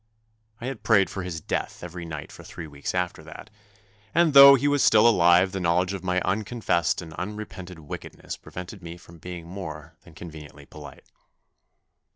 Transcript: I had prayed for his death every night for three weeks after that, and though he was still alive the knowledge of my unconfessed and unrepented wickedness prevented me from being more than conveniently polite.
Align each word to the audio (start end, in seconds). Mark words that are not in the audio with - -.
I 0.59 0.65
had 0.65 0.81
prayed 0.81 1.11
for 1.11 1.21
his 1.21 1.41
death 1.41 1.83
every 1.83 2.05
night 2.05 2.31
for 2.31 2.43
three 2.43 2.65
weeks 2.65 2.95
after 2.95 3.21
that, 3.25 3.51
and 4.15 4.33
though 4.33 4.55
he 4.55 4.67
was 4.67 4.81
still 4.83 5.07
alive 5.07 5.51
the 5.51 5.59
knowledge 5.59 5.93
of 5.93 6.03
my 6.03 6.19
unconfessed 6.21 7.03
and 7.03 7.13
unrepented 7.19 7.77
wickedness 7.77 8.35
prevented 8.35 8.81
me 8.81 8.97
from 8.97 9.19
being 9.19 9.45
more 9.47 9.97
than 10.01 10.15
conveniently 10.15 10.65
polite. 10.65 11.05